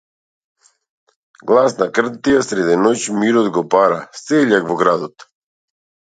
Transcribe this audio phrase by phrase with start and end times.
[1.51, 5.29] Гласна крнтија сред ноќ мирот го пара -сељак во градот.